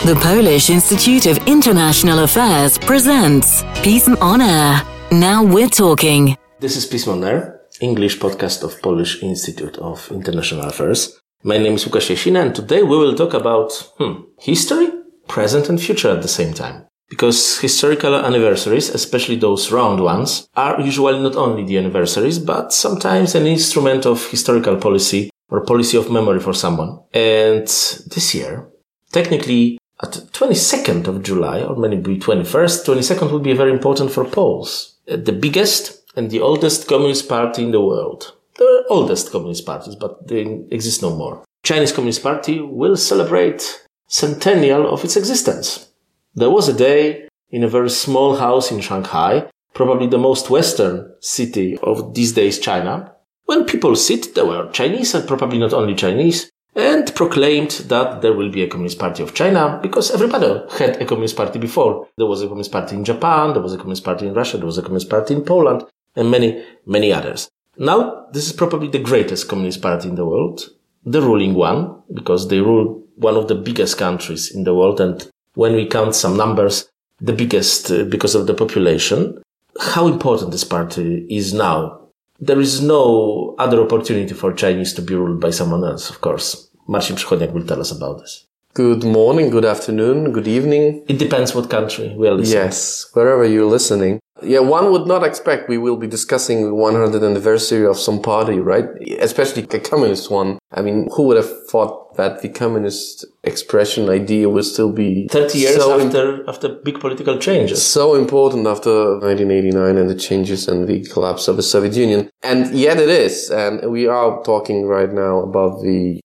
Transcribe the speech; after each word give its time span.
The 0.00 0.16
Polish 0.20 0.68
Institute 0.68 1.26
of 1.26 1.38
International 1.46 2.24
Affairs 2.24 2.76
presents 2.76 3.62
PISM 3.84 4.16
on 4.20 4.40
Air. 4.40 4.82
Now 5.12 5.44
we're 5.44 5.68
talking. 5.68 6.36
This 6.58 6.76
is 6.76 6.86
PISM 6.86 7.12
on 7.12 7.22
Air, 7.22 7.60
English 7.80 8.18
podcast 8.18 8.64
of 8.64 8.82
Polish 8.82 9.22
Institute 9.22 9.78
of 9.78 10.10
International 10.10 10.64
Affairs. 10.64 11.20
My 11.44 11.56
name 11.56 11.74
is 11.74 11.84
Łukasz 11.84 12.10
Jasina 12.10 12.42
and 12.42 12.52
today 12.52 12.82
we 12.82 12.96
will 12.98 13.14
talk 13.14 13.32
about 13.32 13.70
hmm, 13.98 14.22
history, 14.40 14.88
present 15.28 15.68
and 15.68 15.80
future 15.80 16.10
at 16.10 16.22
the 16.22 16.26
same 16.28 16.52
time. 16.52 16.88
Because 17.08 17.60
historical 17.60 18.16
anniversaries, 18.16 18.90
especially 18.90 19.36
those 19.36 19.70
round 19.70 20.00
ones, 20.02 20.48
are 20.56 20.80
usually 20.80 21.22
not 21.22 21.36
only 21.36 21.64
the 21.64 21.78
anniversaries, 21.78 22.40
but 22.40 22.72
sometimes 22.72 23.36
an 23.36 23.46
instrument 23.46 24.04
of 24.04 24.26
historical 24.30 24.78
policy 24.78 25.30
or 25.48 25.64
policy 25.64 25.96
of 25.96 26.10
memory 26.10 26.40
for 26.40 26.54
someone. 26.54 26.98
And 27.14 27.66
this 27.66 28.34
year, 28.34 28.68
technically 29.12 29.78
at 30.02 30.10
22nd 30.10 31.06
of 31.06 31.22
July, 31.22 31.62
or 31.62 31.76
maybe 31.76 32.18
21st, 32.18 32.84
22nd 32.84 33.30
will 33.30 33.38
be 33.40 33.52
very 33.52 33.72
important 33.72 34.10
for 34.10 34.24
Poles. 34.24 34.98
Uh, 35.10 35.16
the 35.16 35.32
biggest 35.32 36.02
and 36.16 36.30
the 36.30 36.40
oldest 36.40 36.88
communist 36.88 37.28
party 37.28 37.62
in 37.62 37.70
the 37.70 37.80
world. 37.80 38.34
The 38.56 38.84
oldest 38.90 39.32
communist 39.32 39.64
parties, 39.64 39.94
but 39.94 40.28
they 40.28 40.42
exist 40.70 41.02
no 41.02 41.14
more. 41.16 41.44
Chinese 41.64 41.92
Communist 41.92 42.22
Party 42.22 42.60
will 42.60 42.96
celebrate 42.96 43.86
centennial 44.08 44.92
of 44.92 45.04
its 45.04 45.16
existence. 45.16 45.88
There 46.34 46.50
was 46.50 46.68
a 46.68 46.74
day 46.74 47.28
in 47.50 47.62
a 47.62 47.68
very 47.68 47.88
small 47.88 48.36
house 48.36 48.72
in 48.72 48.80
Shanghai, 48.80 49.48
probably 49.72 50.08
the 50.08 50.18
most 50.18 50.50
western 50.50 51.14
city 51.20 51.78
of 51.78 52.14
these 52.14 52.32
days 52.32 52.58
China, 52.58 53.14
when 53.44 53.64
people 53.64 53.96
sit, 53.96 54.34
there 54.34 54.46
were 54.46 54.70
Chinese 54.72 55.14
and 55.14 55.26
probably 55.26 55.58
not 55.58 55.72
only 55.72 55.94
Chinese, 55.94 56.50
and 56.74 57.14
proclaimed 57.14 57.70
that 57.88 58.22
there 58.22 58.32
will 58.32 58.50
be 58.50 58.62
a 58.62 58.68
Communist 58.68 58.98
Party 58.98 59.22
of 59.22 59.34
China 59.34 59.78
because 59.82 60.10
everybody 60.10 60.62
had 60.78 61.00
a 61.00 61.04
Communist 61.04 61.36
Party 61.36 61.58
before. 61.58 62.08
There 62.16 62.26
was 62.26 62.42
a 62.42 62.46
Communist 62.46 62.72
Party 62.72 62.96
in 62.96 63.04
Japan, 63.04 63.52
there 63.52 63.62
was 63.62 63.74
a 63.74 63.76
Communist 63.76 64.04
Party 64.04 64.26
in 64.26 64.34
Russia, 64.34 64.56
there 64.56 64.66
was 64.66 64.78
a 64.78 64.82
Communist 64.82 65.10
Party 65.10 65.34
in 65.34 65.42
Poland, 65.42 65.84
and 66.16 66.30
many, 66.30 66.64
many 66.86 67.12
others. 67.12 67.50
Now, 67.76 68.26
this 68.32 68.46
is 68.46 68.52
probably 68.52 68.88
the 68.88 68.98
greatest 68.98 69.48
Communist 69.48 69.82
Party 69.82 70.08
in 70.08 70.14
the 70.14 70.26
world, 70.26 70.68
the 71.04 71.20
ruling 71.20 71.54
one, 71.54 72.02
because 72.12 72.48
they 72.48 72.60
rule 72.60 73.02
one 73.16 73.36
of 73.36 73.48
the 73.48 73.54
biggest 73.54 73.98
countries 73.98 74.54
in 74.54 74.64
the 74.64 74.74
world, 74.74 75.00
and 75.00 75.30
when 75.54 75.74
we 75.74 75.86
count 75.86 76.14
some 76.14 76.36
numbers, 76.36 76.88
the 77.20 77.32
biggest 77.32 77.90
uh, 77.90 78.04
because 78.04 78.34
of 78.34 78.46
the 78.46 78.54
population. 78.54 79.40
How 79.80 80.06
important 80.06 80.50
this 80.50 80.64
party 80.64 81.26
is 81.30 81.54
now 81.54 82.02
there 82.42 82.60
is 82.60 82.82
no 82.82 83.54
other 83.56 83.80
opportunity 83.80 84.34
for 84.34 84.52
Chinese 84.52 84.92
to 84.94 85.00
be 85.00 85.14
ruled 85.14 85.40
by 85.40 85.50
someone 85.50 85.84
else, 85.84 86.10
of 86.10 86.20
course. 86.20 86.68
Marcin 86.86 87.16
Przychodniak 87.16 87.52
will 87.52 87.66
tell 87.66 87.80
us 87.80 87.92
about 87.92 88.20
this. 88.20 88.46
Good 88.74 89.04
morning, 89.04 89.50
good 89.50 89.66
afternoon, 89.66 90.32
good 90.32 90.48
evening. 90.48 91.04
It 91.06 91.18
depends 91.18 91.54
what 91.54 91.68
country 91.68 92.14
we 92.16 92.26
are 92.26 92.34
listening. 92.34 92.64
Yes, 92.64 93.10
wherever 93.12 93.44
you're 93.44 93.70
listening. 93.70 94.18
Yeah, 94.42 94.60
one 94.60 94.90
would 94.90 95.06
not 95.06 95.22
expect 95.22 95.68
we 95.68 95.78
will 95.78 95.96
be 95.96 96.06
discussing 96.06 96.64
the 96.64 96.72
100th 96.72 97.22
anniversary 97.22 97.86
of 97.86 97.98
some 97.98 98.20
party, 98.20 98.58
right? 98.58 98.86
Especially 99.20 99.62
a 99.62 99.78
communist 99.78 100.30
one. 100.30 100.58
I 100.72 100.82
mean, 100.82 101.08
who 101.14 101.24
would 101.24 101.36
have 101.36 101.50
thought 101.68 102.16
that 102.16 102.40
the 102.42 102.48
communist 102.48 103.26
expression 103.44 104.08
idea 104.08 104.48
would 104.48 104.64
still 104.64 104.90
be 104.90 105.28
30 105.28 105.58
years 105.58 105.76
so 105.76 106.00
after, 106.00 106.48
after 106.48 106.68
big 106.70 106.98
political 106.98 107.38
changes. 107.38 107.84
So 107.84 108.14
important 108.14 108.66
after 108.66 109.18
1989 109.20 109.96
and 109.98 110.10
the 110.10 110.14
changes 110.14 110.66
and 110.66 110.88
the 110.88 111.04
collapse 111.04 111.46
of 111.46 111.56
the 111.56 111.62
Soviet 111.62 111.94
Union. 111.94 112.30
And 112.42 112.74
yet 112.74 112.98
it 112.98 113.10
is. 113.10 113.50
And 113.50 113.92
we 113.92 114.06
are 114.08 114.42
talking 114.44 114.86
right 114.86 115.12
now 115.12 115.40
about 115.40 115.82
the 115.82 116.21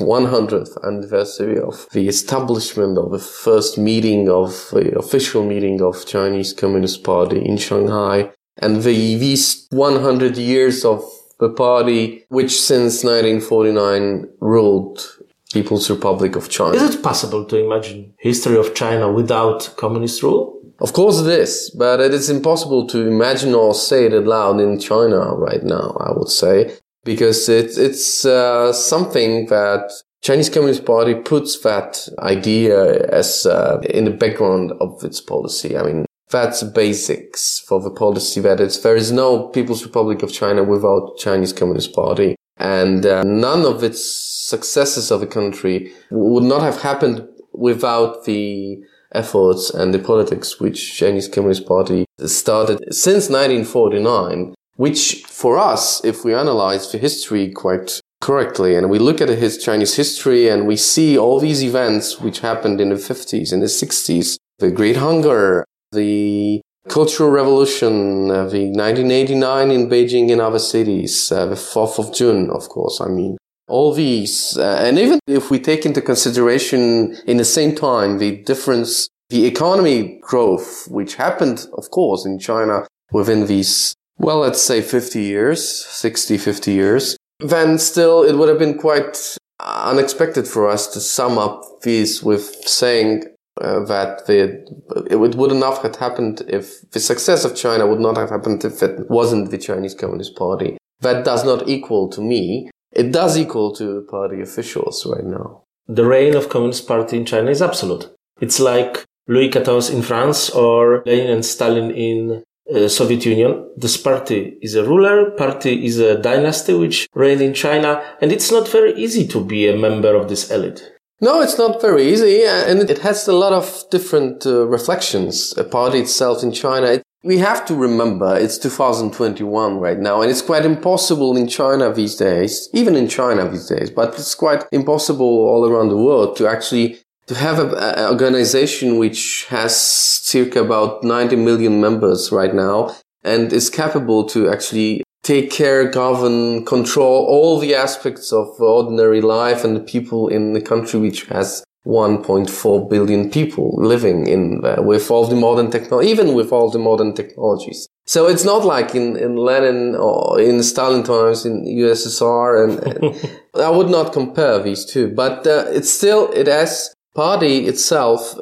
100th 0.00 0.82
anniversary 0.82 1.58
of 1.58 1.86
the 1.92 2.08
establishment 2.08 2.96
of 2.96 3.10
the 3.10 3.18
first 3.18 3.76
meeting 3.76 4.30
of 4.30 4.70
the 4.72 4.96
official 4.98 5.44
meeting 5.44 5.82
of 5.82 6.06
Chinese 6.06 6.54
Communist 6.54 7.04
Party 7.04 7.44
in 7.44 7.58
Shanghai 7.58 8.32
and 8.58 8.82
the, 8.82 9.16
these 9.16 9.66
100 9.70 10.38
years 10.38 10.84
of 10.84 11.04
the 11.38 11.50
party 11.50 12.24
which 12.28 12.60
since 12.60 13.04
1949 13.04 14.28
ruled 14.40 15.18
People's 15.52 15.90
Republic 15.90 16.34
of 16.34 16.48
China. 16.48 16.74
Is 16.74 16.94
it 16.94 17.02
possible 17.02 17.44
to 17.44 17.58
imagine 17.58 18.14
history 18.18 18.56
of 18.56 18.74
China 18.74 19.12
without 19.12 19.74
communist 19.76 20.22
rule? 20.22 20.58
Of 20.80 20.94
course 20.94 21.20
it 21.20 21.26
is, 21.26 21.70
but 21.78 22.00
it 22.00 22.14
is 22.14 22.30
impossible 22.30 22.86
to 22.88 23.06
imagine 23.06 23.54
or 23.54 23.74
say 23.74 24.06
it 24.06 24.14
aloud 24.14 24.60
in 24.60 24.80
China 24.80 25.34
right 25.34 25.62
now, 25.62 25.94
I 26.00 26.12
would 26.16 26.30
say 26.30 26.78
because 27.04 27.48
it's 27.48 27.76
it's 27.76 28.24
uh, 28.24 28.72
something 28.72 29.46
that 29.46 29.90
Chinese 30.22 30.50
Communist 30.50 30.84
Party 30.84 31.14
puts 31.14 31.58
that 31.60 32.08
idea 32.20 33.08
as 33.08 33.44
uh, 33.46 33.80
in 33.90 34.04
the 34.04 34.10
background 34.10 34.72
of 34.80 35.02
its 35.02 35.20
policy. 35.20 35.76
I 35.76 35.82
mean, 35.82 36.06
that's 36.30 36.62
basics 36.62 37.60
for 37.60 37.80
the 37.80 37.90
policy 37.90 38.40
that 38.40 38.60
it's 38.60 38.78
there 38.78 38.96
is 38.96 39.10
no 39.10 39.48
People's 39.48 39.84
Republic 39.84 40.22
of 40.22 40.32
China 40.32 40.62
without 40.62 41.18
Chinese 41.18 41.52
Communist 41.52 41.92
Party, 41.92 42.36
and 42.56 43.04
uh, 43.04 43.22
none 43.24 43.64
of 43.64 43.82
its 43.82 44.02
successes 44.46 45.10
of 45.10 45.20
the 45.20 45.26
country 45.26 45.92
would 46.10 46.44
not 46.44 46.62
have 46.62 46.82
happened 46.82 47.26
without 47.52 48.24
the 48.24 48.78
efforts 49.14 49.70
and 49.70 49.92
the 49.92 49.98
politics 49.98 50.58
which 50.58 50.96
Chinese 50.96 51.28
Communist 51.28 51.66
Party 51.66 52.06
started 52.24 52.78
since 52.90 53.28
1949 53.28 54.54
which 54.82 55.22
for 55.28 55.56
us, 55.58 56.04
if 56.04 56.24
we 56.24 56.34
analyze 56.34 56.90
the 56.90 56.98
history 56.98 57.52
quite 57.52 58.00
correctly 58.20 58.74
and 58.74 58.90
we 58.90 58.98
look 58.98 59.20
at 59.20 59.28
his 59.28 59.62
Chinese 59.66 59.94
history 59.94 60.48
and 60.48 60.66
we 60.66 60.76
see 60.76 61.16
all 61.16 61.38
these 61.38 61.62
events 61.62 62.18
which 62.18 62.40
happened 62.40 62.80
in 62.80 62.88
the 62.88 62.96
50s 62.96 63.52
and 63.52 63.62
the 63.62 63.72
60s, 63.82 64.36
the 64.58 64.72
Great 64.72 64.96
Hunger, 64.96 65.64
the 65.92 66.60
Cultural 66.88 67.30
Revolution, 67.30 68.28
uh, 68.32 68.48
the 68.56 68.64
1989 68.70 69.70
in 69.70 69.88
Beijing 69.88 70.32
and 70.32 70.40
other 70.40 70.58
cities, 70.58 71.30
uh, 71.30 71.46
the 71.46 71.54
4th 71.54 72.00
of 72.00 72.12
June, 72.12 72.50
of 72.50 72.68
course, 72.68 73.00
I 73.00 73.06
mean, 73.06 73.36
all 73.68 73.94
these, 73.94 74.58
uh, 74.58 74.82
and 74.84 74.98
even 74.98 75.20
if 75.28 75.48
we 75.48 75.60
take 75.60 75.86
into 75.86 76.00
consideration 76.00 77.16
in 77.28 77.36
the 77.36 77.44
same 77.44 77.76
time 77.76 78.18
the 78.18 78.38
difference, 78.50 79.08
the 79.30 79.46
economy 79.46 80.18
growth, 80.20 80.88
which 80.90 81.14
happened, 81.14 81.68
of 81.74 81.88
course, 81.92 82.26
in 82.26 82.40
China 82.40 82.88
within 83.12 83.46
these 83.46 83.94
well, 84.22 84.38
let's 84.38 84.62
say 84.62 84.80
50 84.80 85.20
years, 85.20 85.84
60, 85.86 86.38
50 86.38 86.72
years, 86.72 87.16
then 87.40 87.76
still 87.76 88.22
it 88.22 88.36
would 88.36 88.48
have 88.48 88.58
been 88.58 88.78
quite 88.78 89.36
unexpected 89.60 90.46
for 90.46 90.68
us 90.68 90.86
to 90.88 91.00
sum 91.00 91.38
up 91.38 91.62
these 91.82 92.22
with 92.22 92.44
saying 92.66 93.24
uh, 93.60 93.84
that 93.84 94.26
the, 94.26 94.64
it 95.10 95.16
would, 95.16 95.36
not 95.36 95.82
have 95.82 95.96
happened 95.96 96.42
if 96.48 96.88
the 96.92 97.00
success 97.00 97.44
of 97.44 97.56
China 97.56 97.86
would 97.86 98.00
not 98.00 98.16
have 98.16 98.30
happened 98.30 98.64
if 98.64 98.82
it 98.82 99.10
wasn't 99.10 99.50
the 99.50 99.58
Chinese 99.58 99.94
Communist 99.94 100.36
Party. 100.36 100.78
That 101.00 101.24
does 101.24 101.44
not 101.44 101.68
equal 101.68 102.08
to 102.10 102.20
me. 102.20 102.70
It 102.92 103.12
does 103.12 103.36
equal 103.36 103.74
to 103.74 104.06
party 104.08 104.40
officials 104.40 105.04
right 105.04 105.24
now. 105.24 105.64
The 105.88 106.04
reign 106.04 106.36
of 106.36 106.48
Communist 106.48 106.86
Party 106.86 107.16
in 107.16 107.26
China 107.26 107.50
is 107.50 107.60
absolute. 107.60 108.08
It's 108.40 108.60
like 108.60 109.04
Louis 109.26 109.48
XIV 109.48 109.92
in 109.92 110.02
France 110.02 110.48
or 110.50 111.02
Lenin 111.04 111.30
and 111.30 111.44
Stalin 111.44 111.90
in 111.90 112.44
uh, 112.74 112.88
Soviet 112.88 113.24
Union. 113.26 113.68
This 113.76 113.96
party 113.96 114.56
is 114.62 114.74
a 114.74 114.84
ruler, 114.84 115.30
party 115.32 115.84
is 115.84 115.98
a 115.98 116.20
dynasty 116.20 116.74
which 116.74 117.08
reigned 117.14 117.42
in 117.42 117.54
China, 117.54 118.02
and 118.20 118.32
it's 118.32 118.50
not 118.50 118.68
very 118.68 118.94
easy 118.94 119.26
to 119.28 119.44
be 119.44 119.68
a 119.68 119.76
member 119.76 120.14
of 120.14 120.28
this 120.28 120.50
elite. 120.50 120.92
No, 121.20 121.40
it's 121.40 121.56
not 121.56 121.80
very 121.80 122.12
easy, 122.12 122.44
uh, 122.44 122.66
and 122.66 122.90
it 122.90 122.98
has 122.98 123.28
a 123.28 123.32
lot 123.32 123.52
of 123.52 123.84
different 123.90 124.44
uh, 124.44 124.66
reflections. 124.66 125.56
A 125.56 125.62
party 125.62 126.00
itself 126.00 126.42
in 126.42 126.50
China, 126.50 126.86
it, 126.86 127.02
we 127.22 127.38
have 127.38 127.64
to 127.66 127.76
remember 127.76 128.36
it's 128.36 128.58
2021 128.58 129.78
right 129.78 129.98
now, 129.98 130.20
and 130.20 130.30
it's 130.30 130.42
quite 130.42 130.64
impossible 130.64 131.36
in 131.36 131.46
China 131.46 131.92
these 131.92 132.16
days, 132.16 132.68
even 132.72 132.96
in 132.96 133.06
China 133.06 133.48
these 133.48 133.68
days, 133.68 133.88
but 133.90 134.14
it's 134.14 134.34
quite 134.34 134.64
impossible 134.72 135.24
all 135.24 135.64
around 135.64 135.90
the 135.90 135.96
world 135.96 136.36
to 136.38 136.48
actually 136.48 136.98
to 137.32 137.38
have 137.38 137.58
an 137.58 138.10
organization 138.10 138.98
which 138.98 139.46
has 139.48 139.74
circa 139.74 140.62
about 140.62 141.02
90 141.02 141.36
million 141.36 141.80
members 141.80 142.30
right 142.30 142.54
now 142.54 142.94
and 143.24 143.52
is 143.52 143.70
capable 143.70 144.24
to 144.24 144.48
actually 144.48 145.02
take 145.22 145.50
care, 145.50 145.88
govern, 145.88 146.64
control 146.64 147.24
all 147.26 147.58
the 147.58 147.74
aspects 147.74 148.32
of 148.32 148.48
ordinary 148.60 149.20
life 149.20 149.64
and 149.64 149.76
the 149.76 149.80
people 149.80 150.28
in 150.28 150.52
the 150.52 150.60
country 150.60 150.98
which 151.00 151.24
has 151.26 151.64
1.4 151.86 152.90
billion 152.90 153.30
people 153.30 153.74
living 153.76 154.26
in 154.28 154.64
uh, 154.64 154.80
with 154.82 155.10
all 155.10 155.26
the 155.26 155.34
modern 155.34 155.70
technology, 155.70 156.10
even 156.10 156.34
with 156.34 156.52
all 156.52 156.70
the 156.70 156.78
modern 156.78 157.12
technologies. 157.12 157.88
So 158.06 158.28
it's 158.28 158.44
not 158.44 158.64
like 158.64 158.94
in, 158.94 159.16
in 159.16 159.36
Lenin 159.36 159.96
or 159.96 160.40
in 160.40 160.62
Stalin 160.62 161.02
times 161.02 161.44
in 161.46 161.64
USSR 161.64 162.64
and, 162.64 163.04
and 163.04 163.40
I 163.54 163.70
would 163.70 163.90
not 163.90 164.12
compare 164.12 164.60
these 164.60 164.84
two, 164.84 165.12
but 165.14 165.46
uh, 165.46 165.64
it's 165.68 165.90
still, 165.90 166.30
it 166.32 166.46
has 166.46 166.94
party 167.14 167.66
itself 167.66 168.34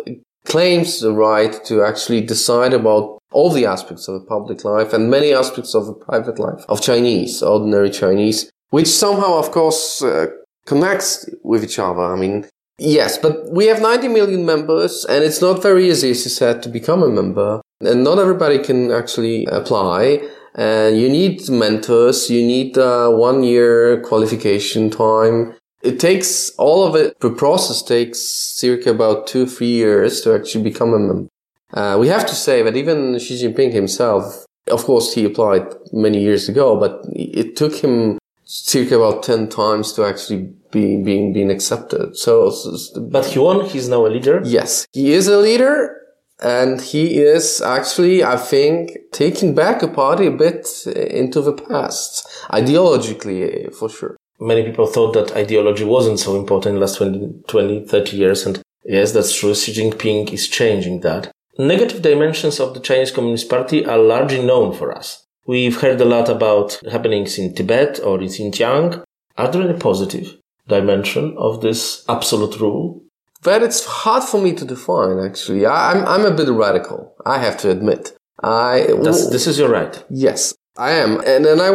claims 0.44 1.00
the 1.00 1.12
right 1.12 1.62
to 1.64 1.84
actually 1.84 2.20
decide 2.20 2.72
about 2.72 3.19
all 3.32 3.50
the 3.50 3.67
aspects 3.67 4.08
of 4.08 4.14
the 4.14 4.26
public 4.26 4.64
life 4.64 4.93
and 4.93 5.11
many 5.11 5.32
aspects 5.32 5.75
of 5.75 5.87
the 5.87 5.93
private 5.93 6.38
life 6.38 6.64
of 6.69 6.81
Chinese, 6.81 7.43
ordinary 7.43 7.90
Chinese, 7.90 8.50
which 8.70 8.88
somehow, 8.88 9.34
of 9.34 9.50
course, 9.52 10.02
uh, 10.02 10.26
connects 10.67 11.28
with 11.43 11.62
each 11.62 11.78
other. 11.78 12.02
I 12.02 12.17
mean, 12.17 12.46
Yes, 12.82 13.19
but 13.19 13.52
we 13.52 13.67
have 13.67 13.82
90 13.82 14.08
million 14.08 14.46
members 14.46 15.05
and 15.05 15.23
it's 15.23 15.43
not 15.43 15.61
very 15.61 15.90
easy, 15.90 16.12
as 16.12 16.25
you 16.25 16.31
said, 16.31 16.62
to 16.62 16.70
become 16.70 17.02
a 17.02 17.11
member. 17.11 17.61
And 17.82 18.02
not 18.02 18.19
everybody 18.19 18.58
can 18.58 18.90
actually 18.90 19.44
apply. 19.46 20.23
And 20.55 20.99
you 20.99 21.11
need 21.11 21.46
mentors. 21.50 22.31
You 22.31 22.43
need 22.43 22.78
uh, 22.78 23.11
one 23.11 23.43
year 23.43 24.00
qualification 24.00 24.88
time. 24.88 25.55
It 25.82 25.99
takes 25.99 26.50
all 26.59 26.87
of 26.87 26.94
it. 26.94 27.19
The 27.21 27.31
process 27.31 27.82
takes 27.82 28.21
circa 28.21 28.91
about 28.91 29.27
two, 29.27 29.47
three 29.47 29.69
years 29.69 30.21
to 30.23 30.35
actually 30.35 30.65
become 30.65 30.93
a 30.93 30.99
member. 30.99 31.29
Uh, 31.73 31.97
we 31.99 32.09
have 32.09 32.27
to 32.27 32.35
say 32.35 32.62
that 32.62 32.77
even 32.77 33.19
Xi 33.19 33.43
Jinping 33.43 33.73
himself, 33.73 34.44
of 34.71 34.85
course, 34.85 35.15
he 35.15 35.25
applied 35.25 35.67
many 35.93 36.21
years 36.21 36.49
ago, 36.49 36.77
but 36.77 37.05
it 37.12 37.56
took 37.56 37.75
him 37.77 38.19
circa 38.44 38.97
about 38.97 39.23
10 39.23 39.49
times 39.49 39.93
to 39.93 40.05
actually 40.05 40.53
be 40.71 41.03
being 41.03 41.32
being 41.32 41.50
accepted. 41.50 42.17
So, 42.17 42.53
but 43.00 43.26
he 43.26 43.38
won. 43.38 43.67
He's 43.67 43.88
now 43.88 44.06
a 44.06 44.09
leader. 44.09 44.43
Yes, 44.44 44.87
he 44.93 45.12
is 45.12 45.29
a 45.29 45.38
leader. 45.38 45.97
And 46.43 46.81
he 46.81 47.19
is 47.19 47.61
actually, 47.61 48.25
I 48.25 48.38
think, 48.38 48.97
taking 49.12 49.55
back 49.55 49.83
a 49.83 49.88
party 49.88 50.26
a 50.26 50.31
bit 50.31 50.67
into 50.87 51.43
the 51.43 51.53
past, 51.53 52.26
ideologically, 52.50 53.75
for 53.75 53.91
sure. 53.91 54.17
Many 54.40 54.64
people 54.64 54.87
thought 54.87 55.12
that 55.12 55.37
ideology 55.37 55.84
wasn't 55.84 56.19
so 56.19 56.34
important 56.37 56.70
in 56.70 56.75
the 56.76 56.81
last 56.81 56.96
20, 56.96 57.42
20, 57.46 57.84
30 57.87 58.16
years. 58.16 58.46
And 58.46 58.62
yes, 58.84 59.12
that's 59.12 59.34
true. 59.34 59.54
Xi 59.54 59.72
Jinping 59.72 60.32
is 60.32 60.48
changing 60.48 61.00
that. 61.00 61.31
Negative 61.58 62.00
dimensions 62.00 62.58
of 62.58 62.72
the 62.72 62.81
Chinese 62.81 63.10
Communist 63.10 63.50
Party 63.50 63.84
are 63.84 63.98
largely 63.98 64.42
known 64.42 64.75
for 64.75 64.96
us. 64.96 65.26
We've 65.46 65.81
heard 65.81 66.00
a 66.00 66.06
lot 66.06 66.28
about 66.28 66.81
happenings 66.90 67.38
in 67.38 67.54
Tibet 67.54 68.00
or 68.02 68.20
in 68.20 68.28
Xinjiang. 68.28 69.04
Are 69.37 69.50
there 69.50 69.62
any 69.62 69.78
positive 69.78 70.38
dimension 70.69 71.34
of 71.37 71.60
this 71.60 72.04
absolute 72.08 72.58
rule? 72.60 73.02
But 73.42 73.62
it's 73.62 73.84
hard 73.84 74.25
for 74.25 74.40
me 74.40 74.54
to 74.54 74.64
define, 74.64 75.19
actually. 75.19 75.66
I, 75.66 75.92
am 75.92 76.06
I'm, 76.06 76.26
I'm 76.26 76.32
a 76.32 76.37
bit 76.37 76.48
radical, 76.48 77.14
I 77.26 77.38
have 77.38 77.56
to 77.58 77.70
admit. 77.70 78.16
I, 78.42 78.87
That's, 79.02 79.28
this 79.31 79.46
is 79.46 79.58
your 79.58 79.69
right. 79.69 80.02
Yes, 80.08 80.54
I 80.81 80.93
am. 80.93 81.21
And, 81.27 81.44
and 81.44 81.61
I 81.61 81.71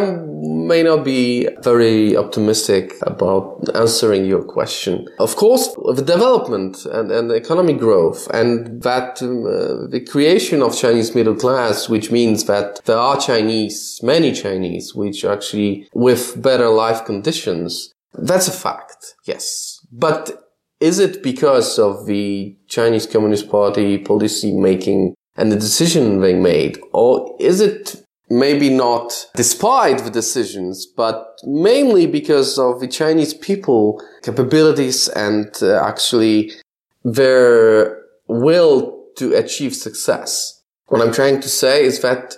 may 0.66 0.82
not 0.82 1.04
be 1.04 1.48
very 1.62 2.16
optimistic 2.16 2.94
about 3.02 3.68
answering 3.74 4.24
your 4.26 4.42
question. 4.42 5.06
Of 5.20 5.36
course, 5.36 5.68
the 5.94 6.02
development 6.02 6.84
and, 6.86 7.12
and 7.12 7.30
economic 7.30 7.78
growth 7.78 8.28
and 8.34 8.82
that 8.82 9.22
uh, 9.22 9.88
the 9.88 10.04
creation 10.04 10.60
of 10.60 10.76
Chinese 10.76 11.14
middle 11.14 11.36
class, 11.36 11.88
which 11.88 12.10
means 12.10 12.46
that 12.46 12.84
there 12.84 12.98
are 12.98 13.16
Chinese, 13.20 14.00
many 14.02 14.32
Chinese, 14.32 14.92
which 14.92 15.24
actually 15.24 15.88
with 15.94 16.42
better 16.42 16.68
life 16.68 17.04
conditions, 17.04 17.94
that's 18.12 18.48
a 18.48 18.52
fact. 18.52 19.14
Yes. 19.24 19.80
But 19.92 20.50
is 20.80 20.98
it 20.98 21.22
because 21.22 21.78
of 21.78 22.06
the 22.06 22.56
Chinese 22.66 23.06
Communist 23.06 23.48
Party 23.48 23.98
policy 23.98 24.50
making 24.50 25.14
and 25.36 25.52
the 25.52 25.56
decision 25.56 26.20
they 26.20 26.34
made? 26.34 26.80
Or 26.92 27.36
is 27.38 27.60
it 27.60 28.02
maybe 28.28 28.70
not 28.70 29.26
despite 29.34 30.04
the 30.04 30.10
decisions, 30.10 30.86
but 30.86 31.38
mainly 31.44 32.06
because 32.06 32.58
of 32.58 32.80
the 32.80 32.88
Chinese 32.88 33.34
people 33.34 34.02
capabilities 34.22 35.08
and 35.08 35.50
uh, 35.62 35.82
actually 35.84 36.52
their 37.04 38.02
will 38.26 39.04
to 39.16 39.34
achieve 39.34 39.74
success? 39.74 40.62
What 40.86 41.00
I'm 41.00 41.12
trying 41.12 41.40
to 41.40 41.48
say 41.48 41.84
is 41.84 42.00
that 42.00 42.36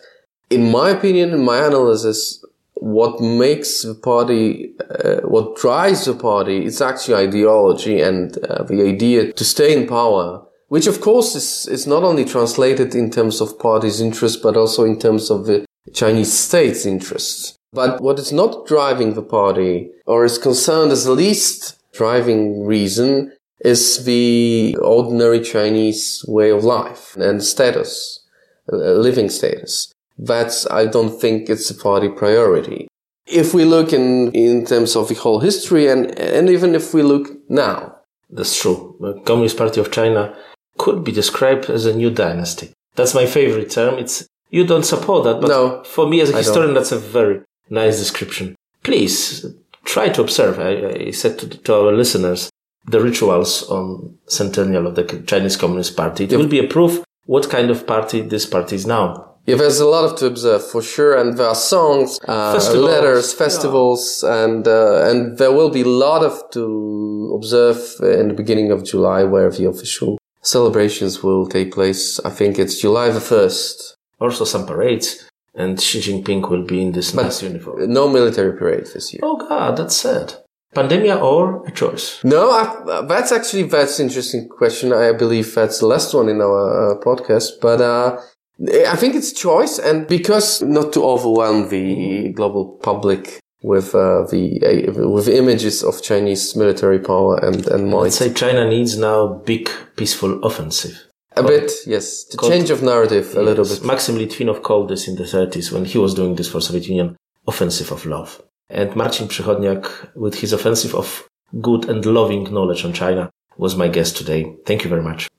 in 0.50 0.70
my 0.70 0.90
opinion, 0.90 1.30
in 1.30 1.44
my 1.44 1.58
analysis, 1.58 2.42
what 2.74 3.20
makes 3.20 3.82
the 3.82 3.94
party, 3.94 4.72
uh, 4.90 5.16
what 5.22 5.56
drives 5.56 6.04
the 6.04 6.14
party 6.14 6.64
is 6.64 6.80
actually 6.80 7.26
ideology 7.26 8.00
and 8.00 8.38
uh, 8.44 8.62
the 8.62 8.82
idea 8.82 9.32
to 9.32 9.44
stay 9.44 9.76
in 9.76 9.86
power, 9.86 10.42
which 10.68 10.86
of 10.86 11.00
course 11.00 11.34
is, 11.34 11.66
is 11.66 11.86
not 11.86 12.04
only 12.04 12.24
translated 12.24 12.94
in 12.94 13.10
terms 13.10 13.40
of 13.40 13.58
party's 13.58 14.00
interests, 14.00 14.40
but 14.40 14.56
also 14.56 14.84
in 14.84 14.98
terms 14.98 15.30
of 15.30 15.46
the 15.46 15.64
Chinese 15.92 16.32
state's 16.32 16.86
interests. 16.86 17.56
But 17.72 18.00
what 18.00 18.18
is 18.18 18.32
not 18.32 18.66
driving 18.66 19.14
the 19.14 19.22
party 19.22 19.90
or 20.06 20.24
is 20.24 20.38
concerned 20.38 20.90
as 20.90 21.04
the 21.04 21.12
least 21.12 21.78
driving 21.92 22.64
reason 22.64 23.32
is 23.60 24.04
the 24.04 24.76
ordinary 24.80 25.40
Chinese 25.40 26.24
way 26.26 26.50
of 26.50 26.64
life 26.64 27.16
and 27.16 27.42
status, 27.42 28.24
uh, 28.72 28.76
living 28.76 29.28
status 29.28 29.92
that's, 30.18 30.68
I 30.70 30.86
don't 30.86 31.20
think 31.20 31.48
it's 31.48 31.70
a 31.70 31.74
party 31.74 32.08
priority. 32.08 32.88
If 33.26 33.54
we 33.54 33.64
look 33.64 33.92
in, 33.92 34.32
in 34.32 34.66
terms 34.66 34.96
of 34.96 35.08
the 35.08 35.14
whole 35.14 35.40
history 35.40 35.86
and, 35.86 36.18
and 36.18 36.50
even 36.50 36.74
if 36.74 36.92
we 36.92 37.02
look 37.02 37.28
now. 37.48 37.96
That's 38.30 38.60
true. 38.60 38.96
The 39.00 39.20
Communist 39.20 39.56
Party 39.56 39.80
of 39.80 39.92
China 39.92 40.36
could 40.76 41.04
be 41.04 41.12
described 41.12 41.70
as 41.70 41.86
a 41.86 41.94
new 41.94 42.10
dynasty. 42.10 42.72
That's 42.94 43.14
my 43.14 43.26
favorite 43.26 43.70
term. 43.70 43.98
It's, 43.98 44.26
you 44.50 44.64
don't 44.64 44.84
support 44.84 45.24
that, 45.24 45.40
but 45.40 45.48
no, 45.48 45.82
for 45.84 46.08
me 46.08 46.20
as 46.20 46.30
a 46.30 46.38
historian, 46.38 46.74
that's 46.74 46.92
a 46.92 46.98
very 46.98 47.40
nice 47.70 47.98
description. 47.98 48.54
Please 48.82 49.44
try 49.84 50.08
to 50.08 50.20
observe. 50.22 50.58
I, 50.58 51.08
I 51.08 51.10
said 51.10 51.38
to, 51.40 51.48
to, 51.48 51.74
our 51.74 51.92
listeners, 51.92 52.50
the 52.86 53.00
rituals 53.00 53.68
on 53.68 54.18
centennial 54.26 54.86
of 54.86 54.94
the 54.94 55.04
Chinese 55.26 55.56
Communist 55.56 55.96
Party. 55.96 56.24
It 56.24 56.30
yep. 56.30 56.40
will 56.40 56.48
be 56.48 56.60
a 56.60 56.68
proof 56.68 57.02
what 57.28 57.50
kind 57.50 57.70
of 57.70 57.86
party 57.86 58.22
this 58.22 58.46
party 58.46 58.74
is 58.74 58.86
now. 58.86 59.28
Yeah, 59.44 59.56
there's 59.56 59.80
a 59.80 59.86
lot 59.86 60.04
of 60.04 60.18
to 60.18 60.26
observe 60.26 60.66
for 60.66 60.82
sure, 60.82 61.16
and 61.16 61.38
there 61.38 61.46
are 61.46 61.54
songs, 61.54 62.18
uh, 62.28 62.52
festivals, 62.52 62.84
letters, 62.84 63.32
festivals, 63.32 64.22
yeah. 64.22 64.44
and 64.44 64.68
uh, 64.68 65.08
and 65.08 65.38
there 65.38 65.52
will 65.52 65.70
be 65.70 65.82
a 65.82 65.88
lot 65.88 66.22
of 66.22 66.50
to 66.52 67.32
observe 67.34 67.78
in 68.02 68.28
the 68.28 68.34
beginning 68.34 68.70
of 68.70 68.84
July, 68.84 69.24
where 69.24 69.50
the 69.50 69.66
official 69.66 70.18
celebrations 70.42 71.22
will 71.22 71.46
take 71.46 71.72
place. 71.72 72.20
I 72.20 72.30
think 72.30 72.58
it's 72.58 72.78
July 72.78 73.10
the 73.10 73.20
first. 73.20 73.96
Also, 74.20 74.44
some 74.44 74.66
parades, 74.66 75.28
and 75.54 75.80
Xi 75.80 76.00
Jinping 76.00 76.48
will 76.50 76.64
be 76.64 76.82
in 76.82 76.92
this 76.92 77.12
but 77.12 77.24
nice 77.24 77.42
uniform. 77.42 77.92
No 77.92 78.08
military 78.08 78.56
parade 78.56 78.86
this 78.86 79.12
year. 79.12 79.20
Oh 79.22 79.36
God, 79.36 79.76
that's 79.76 79.96
sad. 79.96 80.34
Pandemia 80.74 81.20
or 81.20 81.66
a 81.66 81.70
choice? 81.70 82.22
No, 82.24 82.50
I, 82.50 83.02
that's 83.08 83.32
actually 83.32 83.64
that's 83.64 83.98
interesting 83.98 84.48
question. 84.48 84.92
I 84.92 85.12
believe 85.12 85.54
that's 85.54 85.78
the 85.80 85.86
last 85.86 86.14
one 86.14 86.28
in 86.28 86.40
our 86.40 86.92
uh, 86.92 87.00
podcast, 87.00 87.60
but. 87.60 87.80
Uh, 87.80 88.20
I 88.60 88.96
think 88.96 89.14
it's 89.14 89.32
choice, 89.32 89.78
and 89.78 90.08
because 90.08 90.62
not 90.62 90.92
to 90.94 91.04
overwhelm 91.04 91.68
the 91.68 92.30
global 92.30 92.76
public 92.82 93.38
with 93.62 93.94
uh, 93.94 94.24
the 94.30 94.88
uh, 94.88 95.08
with 95.08 95.28
images 95.28 95.82
of 95.82 96.02
Chinese 96.02 96.56
military 96.56 96.98
power 96.98 97.36
and 97.38 97.66
and 97.68 97.90
might. 97.90 98.02
Let's 98.02 98.16
say 98.16 98.32
China 98.32 98.68
needs 98.68 98.98
now 98.98 99.28
big 99.44 99.70
peaceful 99.96 100.42
offensive. 100.44 101.07
A 101.38 101.48
bit, 101.48 101.72
yes. 101.86 102.24
The 102.24 102.48
change 102.48 102.70
of 102.70 102.82
narrative 102.82 103.26
a 103.34 103.40
yes. 103.40 103.48
little 103.48 103.64
bit. 103.64 103.84
Maxim 103.84 104.16
Litvinov 104.16 104.62
called 104.62 104.88
this 104.88 105.08
in 105.08 105.16
the 105.16 105.24
30s 105.24 105.72
when 105.72 105.84
he 105.84 105.98
was 105.98 106.14
doing 106.14 106.34
this 106.34 106.50
for 106.50 106.60
Soviet 106.60 106.86
Union, 106.88 107.16
offensive 107.46 107.90
of 107.92 108.06
love. 108.06 108.42
And 108.70 108.94
Marcin 108.94 109.28
Przychodniak, 109.28 110.14
with 110.14 110.34
his 110.42 110.52
offensive 110.52 110.94
of 110.94 111.28
good 111.60 111.88
and 111.88 112.04
loving 112.04 112.44
knowledge 112.52 112.84
on 112.84 112.92
China, 112.92 113.30
was 113.56 113.76
my 113.76 113.88
guest 113.88 114.16
today. 114.16 114.42
Thank 114.66 114.84
you 114.84 114.90
very 114.90 115.02
much. 115.02 115.20